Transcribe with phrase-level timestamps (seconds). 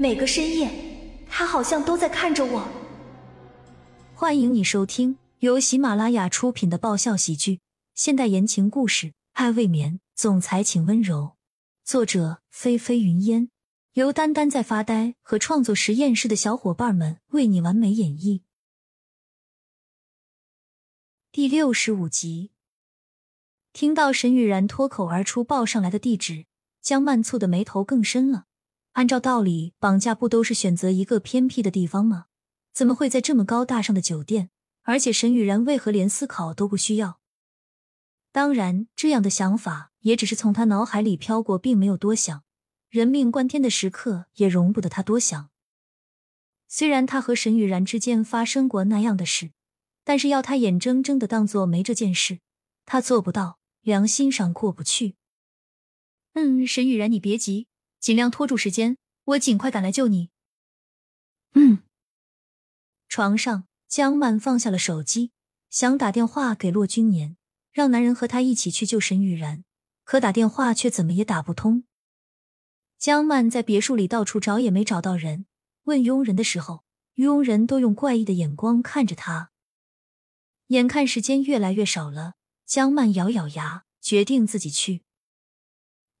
[0.00, 0.70] 每个深夜，
[1.28, 2.66] 他好像都在看着我。
[4.14, 7.60] 欢迎你收听由喜马拉雅出品的爆笑喜剧、
[7.94, 11.36] 现代言情故事《爱未眠》，总裁请温柔。
[11.84, 13.50] 作者：菲菲云烟，
[13.92, 18.40] 由丹丹在发呆和创作实验室的小伙伴们为你完美演绎。
[21.30, 22.52] 第六十五集，
[23.74, 26.46] 听到沈雨然脱口而出报上来的地址，
[26.80, 28.46] 江曼蹙的眉头更深了。
[28.92, 32.26] 按照道理，绑架不都是选择一个偏僻的地方吗？
[32.72, 34.50] 怎么会在这么高大上的酒店？
[34.82, 37.20] 而且沈雨然为何连思考都不需要？
[38.32, 42.44] 当然，这样的想法也只是从他脑海里飘过，并没有多想。
[42.88, 45.50] 人命关天的时刻，也容不得他多想。
[46.66, 49.52] 虽然他和沈雨然之间发生过那样的事，
[50.02, 52.40] 但是要他眼睁睁的当做没这件事，
[52.84, 55.16] 他做不到，良心上过不去。
[56.34, 57.66] 嗯，沈雨然，你别急，
[58.00, 60.30] 尽量拖住时间，我尽快赶来救你。
[61.52, 61.82] 嗯。
[63.08, 65.32] 床上，江曼放下了手机，
[65.68, 67.36] 想打电话给骆君年。
[67.72, 69.62] 让男人和他一起去救沈雨然，
[70.02, 71.84] 可打电话却怎么也打不通。
[72.98, 75.46] 江曼在别墅里到处找也没找到人，
[75.84, 76.82] 问佣人的时候，
[77.14, 79.52] 佣人都用怪异的眼光看着他。
[80.66, 82.34] 眼看时间越来越少了，
[82.66, 85.02] 江曼咬咬牙，决定自己去。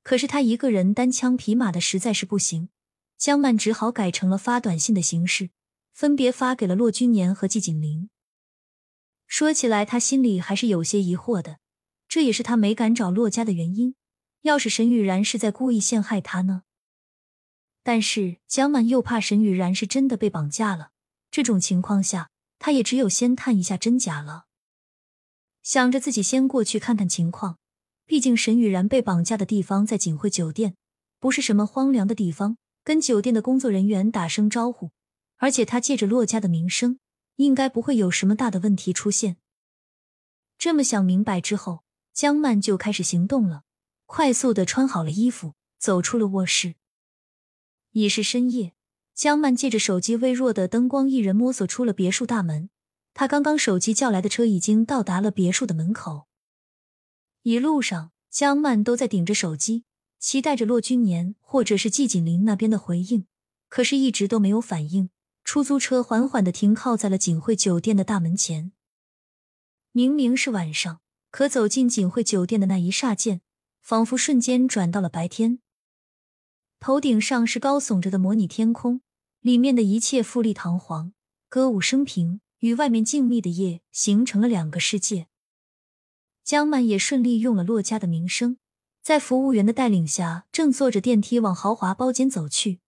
[0.02, 2.68] 可是他一个人单枪匹马的实在是不行，
[3.18, 5.50] 江曼只好改成了发短信的形式，
[5.92, 8.08] 分别发给了骆君年和季景林。
[9.26, 11.58] 说起来，他心里还是有些疑惑的，
[12.08, 13.94] 这也是他没敢找骆家的原因。
[14.42, 16.62] 要是沈雨然是在故意陷害他呢？
[17.82, 20.90] 但是江满又怕沈雨然是真的被绑架了，
[21.30, 24.46] 这种情况下，他也只有先探一下真假了。
[25.62, 27.58] 想着自己先过去看看情况，
[28.10, 30.74] 毕竟沈雨然被绑架的地方在锦汇酒店，
[31.20, 34.90] 不是什么荒凉的地方，跟酒店的工作人员打声招呼，
[35.36, 36.98] 而且他借着骆家的名声。
[37.36, 39.36] 应该不会有什么大的问题出现。
[40.58, 43.62] 这么想明白之后，江曼就开始行动了，
[44.06, 46.74] 快速的穿好了衣服，走出了卧室。
[47.92, 48.72] 已是深夜，
[49.14, 52.70] 江曼借着手机微弱的灯光，一人摸索出了别墅大门。
[53.14, 56.26] 他刚刚手机叫来的车已经到达了别墅的门口。
[57.42, 59.84] 一路上，江曼都在顶着手机，
[60.18, 63.26] 期待着骆君年或者是季锦林那边的回应，
[63.70, 65.08] 可是一直都没有反应。
[65.42, 68.72] 出租车缓缓的停靠在了锦汇酒店的大门前。
[69.92, 71.00] 明明是晚上，
[71.30, 73.40] 可走进锦汇酒店的那一刹间，
[73.80, 75.60] 仿佛瞬间转到了白天。
[76.78, 79.00] 头顶上是高耸着的模拟天空，
[79.40, 81.14] 里面的一切富丽堂皇、
[81.48, 85.28] 歌舞升平，与外面静谧的夜形成了两个世界。
[86.50, 88.56] 江曼也顺利用了洛家的名声，
[89.04, 92.80] 在服务员的带领下，正坐着电梯往豪华包间走去。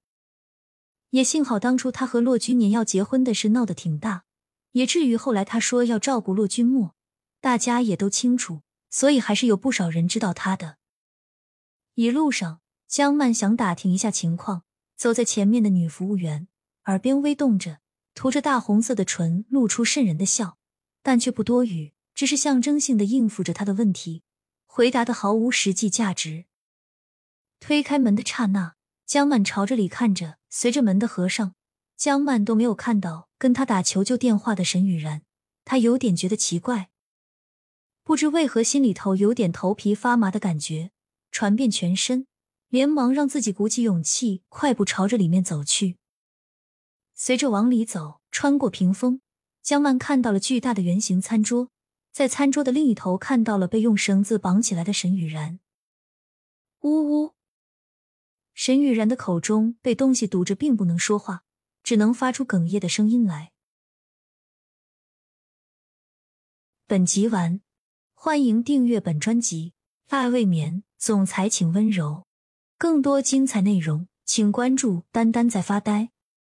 [1.10, 4.24] 也幸好当初他和骆君年要结婚的事闹得挺大，
[4.72, 6.96] 也至于后来他说要照顾骆君莫，
[7.40, 10.78] 大家也都清楚，所以还是有不少人知道他的。
[11.94, 14.64] 一路上，江曼想打听一下情况，
[14.96, 16.48] 走在前面的女服务员
[16.86, 17.78] 耳边微动着，
[18.12, 20.58] 涂着大红色的唇露出渗人的笑，
[21.00, 24.22] 但却不多语，只是象征性的应付着他的问题，
[24.64, 26.44] 回答的毫无实际价值。
[27.58, 28.76] 推开门的刹那。
[29.04, 31.56] 江曼朝着里看着，随着门的合上，
[31.96, 35.22] 江曼都没有看到跟他打求救电话的沈雨然，
[35.64, 36.90] 他有点觉得奇怪，
[38.04, 40.92] 不知为何心里头有点头皮发麻的感觉
[41.32, 42.28] 传遍全身，
[42.68, 45.96] 连忙让自己鼓起勇气，快步朝着里面走去。
[47.16, 49.20] 随着往里走，穿过屏风，
[49.60, 51.71] 江曼看到了巨大的圆形餐桌，
[52.12, 55.58] 在餐桌的另一头看到了被用绳子绑起来的沈雨然。
[56.80, 57.34] 呜呜。
[58.52, 61.42] 沈雨然的口中被东西堵着，并不能说话，
[61.82, 63.52] 只能发出哽咽的声音来。
[66.86, 67.62] 本集完，
[68.12, 69.72] 欢迎订阅本专辑
[70.14, 72.26] 《爱未眠》，总裁请温柔。
[72.76, 76.10] 更多精彩内容，请关注“丹丹在发呆”。